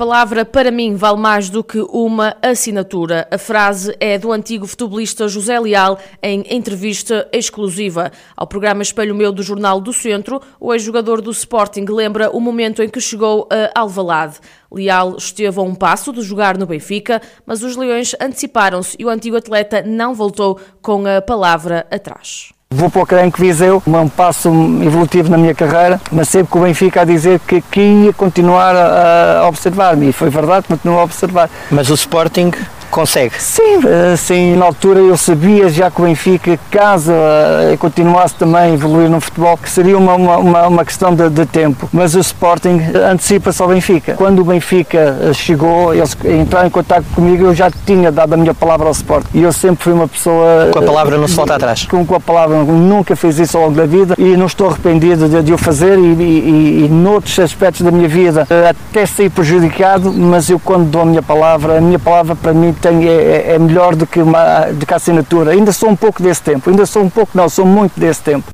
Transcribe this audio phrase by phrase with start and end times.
[0.00, 3.28] Palavra para mim vale mais do que uma assinatura.
[3.30, 9.30] A frase é do antigo futebolista José Leal em entrevista exclusiva ao programa Espelho Meu
[9.30, 10.40] do Jornal do Centro.
[10.58, 14.38] O ex-jogador do Sporting lembra o momento em que chegou a Alvalade.
[14.72, 19.10] Leal esteve a um passo de jogar no Benfica, mas os Leões anteciparam-se e o
[19.10, 22.58] antigo atleta não voltou com a palavra atrás.
[22.72, 24.48] Vou para o Cranco Viseu, um passo
[24.80, 28.76] evolutivo na minha carreira, mas sempre com o Benfica a dizer que, que ia continuar
[28.76, 31.50] a, observar-me, e foi verdade, continuou a observar.
[31.68, 32.52] Mas o Sporting
[32.90, 33.34] consegue.
[33.38, 33.80] Sim,
[34.12, 39.08] assim, na altura eu sabia já que o Benfica, caso uh, continuasse também a evoluir
[39.08, 41.88] no futebol, que seria uma, uma, uma questão de, de, tempo.
[41.92, 42.80] Mas o Sporting
[43.10, 44.14] antecipa-se ao Benfica.
[44.14, 48.36] Quando o Benfica eh, chegou, eles entraram em contato comigo, eu já tinha dado a
[48.36, 49.28] minha palavra ao Sporting.
[49.34, 50.68] E eu sempre fui uma pessoa.
[50.72, 51.86] Com a palavra não se volta atrás.
[51.86, 55.28] Com, com a palavra, nunca fiz isso ao longo da vida e não estou arrependido
[55.28, 60.12] de, de o fazer e, e, e, noutros aspectos da minha vida até sair prejudicado,
[60.12, 63.58] mas eu quando dou a minha palavra, a minha palavra para mim tem, é, é,
[63.58, 65.52] melhor do que, uma, do que a assinatura.
[65.52, 68.50] Ainda sou um pouco desse tempo, ainda sou um pouco, não, sou muito desse tempo.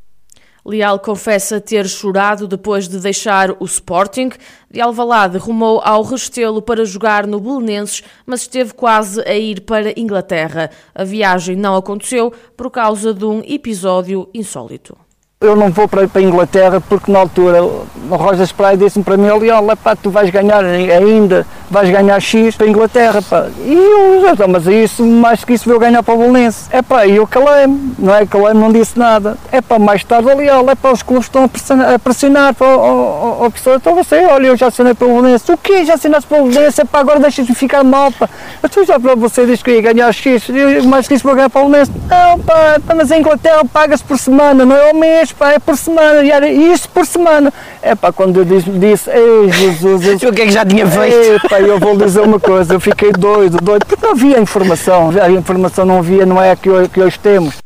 [0.64, 4.30] Leal confessa ter chorado depois de deixar o Sporting.
[4.68, 9.98] De Alvalade rumou ao Restelo para jogar no Belenenses, mas esteve quase a ir para
[9.98, 10.70] Inglaterra.
[10.92, 14.96] A viagem não aconteceu por causa de um episódio insólito
[15.40, 19.28] eu não vou para, a Inglaterra porque na altura o Roger Spray disse-me para mim,
[19.28, 23.46] olha pá, tu vais ganhar ainda, vais ganhar X para a Inglaterra, pá.
[23.64, 26.66] E eu, então, mas isso, mais que isso, vou ganhar para o Belenense.
[26.70, 28.26] É pá, e eu calei-me, não é?
[28.26, 29.36] Calei-me, não disse nada.
[29.50, 32.54] É pá, mais tarde ali, olha, é pá, os clubes estão a pressionar, a pressionar
[32.54, 35.50] para o, o, professor, então você, olha, eu já assinei para o Belenense.
[35.50, 35.84] O quê?
[35.84, 36.80] Já assinaste para o Belenense?
[36.80, 38.28] É pá, agora deixas-me ficar mal, pá.
[38.70, 41.50] Tu já para você disse que ia ganhar X, eu, mais que isso vou ganhar
[41.50, 41.92] para o Belenense.
[42.08, 45.76] Não, pá, mas a Inglaterra paga-se por semana, não é ao mês, pá, é por
[45.76, 47.52] semana, e isso por semana.
[47.82, 50.86] É pá, quando eu disse, disse ei Jesus, eu, o que é que já tinha
[50.86, 51.48] feito?
[51.56, 55.30] Epá, eu vou dizer uma coisa, eu fiquei doido, doido, porque não havia informação, a
[55.30, 57.56] informação não havia, não é a que hoje, que hoje temos.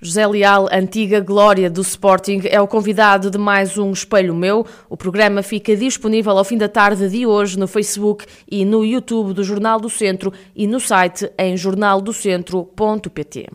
[0.00, 4.66] José Leal, antiga glória do Sporting, é o convidado de mais um Espelho Meu.
[4.88, 9.34] O programa fica disponível ao fim da tarde de hoje no Facebook e no YouTube
[9.34, 13.46] do Jornal do Centro e no site em jornaldocentro.pt.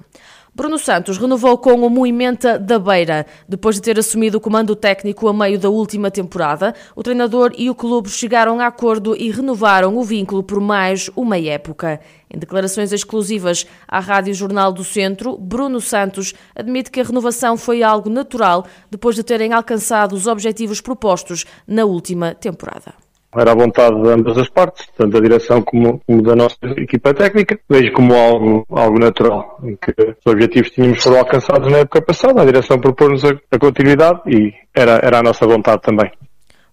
[0.56, 3.26] Bruno Santos renovou com o Moimenta da Beira.
[3.46, 7.70] Depois de ter assumido o comando técnico a meio da última temporada, o treinador e
[7.70, 12.00] o clube chegaram a acordo e renovaram o vínculo por mais uma época.
[12.34, 17.84] Em declarações exclusivas à Rádio Jornal do Centro, Bruno Santos admite que a renovação foi
[17.84, 23.05] algo natural depois de terem alcançado os objetivos propostos na última temporada
[23.36, 27.14] era a vontade de ambas as partes, tanto da direção como, como, da nossa equipa
[27.14, 27.60] técnica.
[27.70, 32.42] Vejo como algo, algo natural, em que os objetivos tínhamos foram alcançados na época passada,
[32.42, 36.12] a direção propôs-nos a, a, continuidade e era, era a nossa vontade também.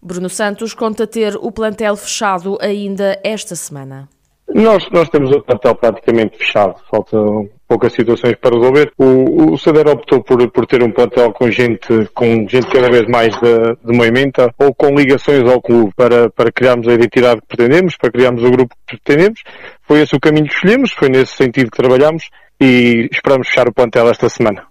[0.01, 4.09] Bruno Santos conta ter o plantel fechado ainda esta semana.
[4.53, 8.93] Nós, nós temos o plantel praticamente fechado, faltam poucas situações para resolver.
[8.99, 13.09] O, o Sader optou por, por ter um plantel com gente, com gente cada vez
[13.09, 17.47] mais de, de movimenta ou com ligações ao clube para, para criarmos a identidade que
[17.47, 19.41] pretendemos, para criarmos o grupo que pretendemos.
[19.89, 22.29] Foi esse o caminho que escolhemos, foi nesse sentido que trabalhamos
[22.61, 24.65] e esperamos fechar o plantel esta semana.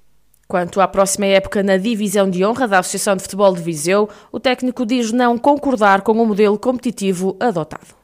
[0.48, 4.40] Quanto à próxima época na divisão de honra da Associação de Futebol de Viseu, o
[4.40, 8.01] técnico diz não concordar com o modelo competitivo adotado.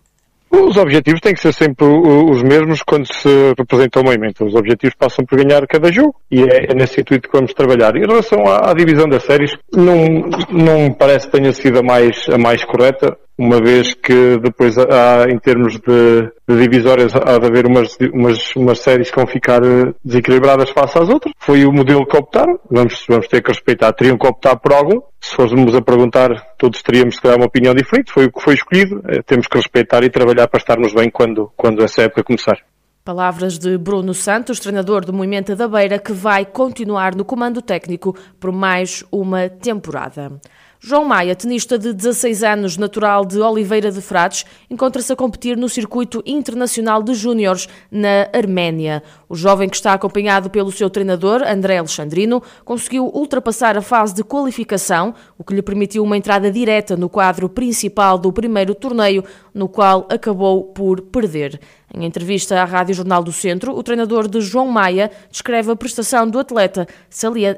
[0.50, 4.46] Os objetivos têm que ser sempre os mesmos quando se representa o movimento.
[4.46, 7.96] Os objetivos passam por ganhar cada jogo e é, é nesse intuito que vamos trabalhar.
[7.96, 11.84] Em relação à, à, divisão das séries, não, não me parece que tenha sido a
[11.84, 17.38] mais, a mais correta uma vez que depois há, em termos de, de divisórias há
[17.38, 21.34] de haver umas, umas, umas séries que vão ficar eh, desequilibradas face às outras.
[21.38, 25.00] Foi o modelo que optaram, vamos, vamos ter que respeitar, teriam que optar por algum.
[25.22, 28.56] Se fôssemos a perguntar, todos teríamos que dar uma opinião diferente, foi o que foi
[28.56, 32.57] escolhido, eh, temos que respeitar e trabalhar para estarmos bem quando, quando essa época começar.
[33.06, 38.13] Palavras de Bruno Santos, treinador do Movimento da Beira, que vai continuar no comando técnico
[38.39, 40.31] por mais uma temporada.
[40.79, 45.68] João Maia, tenista de 16 anos, natural de Oliveira de Frades, encontra-se a competir no
[45.68, 49.01] circuito internacional de júniores na Arménia.
[49.27, 54.24] O jovem que está acompanhado pelo seu treinador, André Alexandrino, conseguiu ultrapassar a fase de
[54.24, 59.24] qualificação, o que lhe permitiu uma entrada direta no quadro principal do primeiro torneio,
[59.56, 61.59] no qual acabou por perder.
[61.91, 66.29] Em entrevista à Rádio Jornal do Centro, o treinador de João Maia descreve a prestação
[66.29, 66.88] do atleta,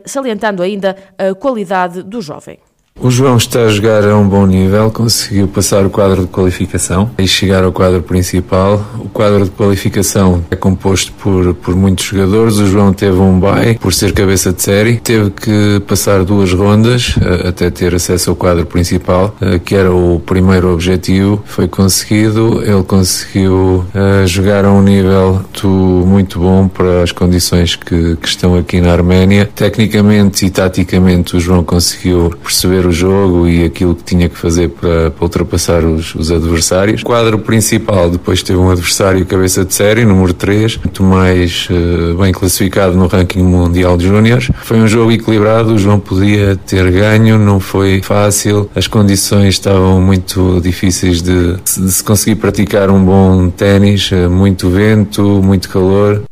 [0.06, 2.60] salientando ainda a qualidade do jovem.
[3.02, 7.10] O João está a jogar a um bom nível, conseguiu passar o quadro de qualificação
[7.18, 8.86] e chegar ao quadro principal.
[9.00, 12.58] O quadro de qualificação é composto por, por muitos jogadores.
[12.58, 17.16] O João teve um bye por ser cabeça de série, teve que passar duas rondas
[17.22, 21.42] eh, até ter acesso ao quadro principal, eh, que era o primeiro objetivo.
[21.46, 25.68] Foi conseguido, ele conseguiu uh, jogar a um nível muito,
[26.06, 29.50] muito bom para as condições que, que estão aqui na Arménia.
[29.56, 34.70] Tecnicamente e taticamente, o João conseguiu perceber o jogo e aquilo que tinha que fazer
[34.70, 37.02] para, para ultrapassar os, os, adversários.
[37.02, 42.18] O quadro principal depois teve um adversário cabeça de série, número 3, muito mais uh,
[42.18, 44.50] bem classificado no ranking mundial de júniores.
[44.64, 50.02] Foi um jogo equilibrado, o João podia ter ganho, não foi fácil, as condições estavam
[50.02, 56.24] muito difíceis de, de se conseguir praticar um bom ténis, uh, muito vento, muito calor.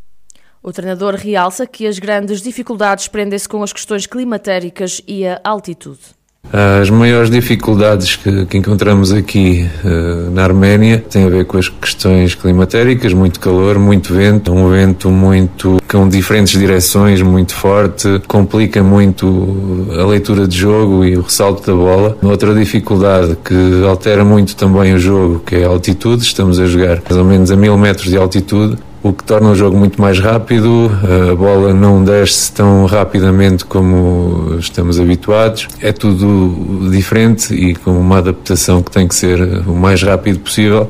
[0.61, 6.16] O treinador realça que as grandes dificuldades prendem-se com as questões climatéricas e a altitude.
[6.51, 11.67] As maiores dificuldades que, que encontramos aqui uh, na Arménia têm a ver com as
[11.67, 18.81] questões climatéricas, muito calor, muito vento, um vento muito com diferentes direções, muito forte, complica
[18.81, 22.17] muito a leitura de jogo e o ressalto da bola.
[22.21, 27.01] Outra dificuldade que altera muito também o jogo, que é a altitude, estamos a jogar
[27.03, 28.77] mais ou menos a mil metros de altitude
[29.09, 30.91] o que torna o jogo muito mais rápido,
[31.31, 35.67] a bola não desce tão rapidamente como estamos habituados.
[35.81, 40.89] É tudo diferente e com uma adaptação que tem que ser o mais rápido possível.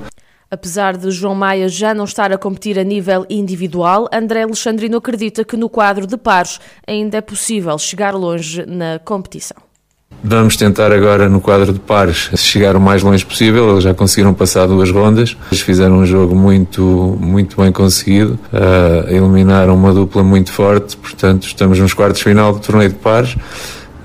[0.49, 5.43] Apesar de João Maia já não estar a competir a nível individual, André Alexandrino acredita
[5.43, 9.66] que no quadro de pares ainda é possível chegar longe na competição.
[10.23, 13.71] Vamos tentar agora no quadro de pares chegar o mais longe possível.
[13.71, 15.37] Eles já conseguiram passar duas rondas.
[15.51, 18.39] Eles fizeram um jogo muito, muito bem conseguido.
[18.51, 20.97] Uh, eliminaram uma dupla muito forte.
[20.97, 23.35] Portanto, estamos nos quartos final do torneio de pares.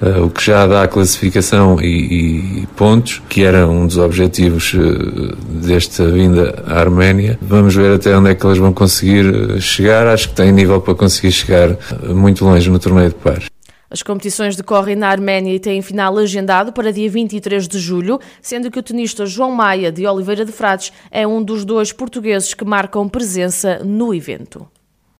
[0.03, 5.37] Uh, o que já dá classificação e, e, pontos, que era um dos objetivos uh,
[5.49, 7.38] desta vinda à Arménia.
[7.41, 10.06] Vamos ver até onde é que eles vão conseguir chegar.
[10.06, 11.76] Acho que têm nível para conseguir chegar
[12.09, 13.53] muito longe no torneio de pares.
[13.92, 18.70] As competições decorrem na Arménia e têm final agendado para dia 23 de julho, sendo
[18.70, 22.64] que o tenista João Maia, de Oliveira de Frades, é um dos dois portugueses que
[22.64, 24.66] marcam presença no evento.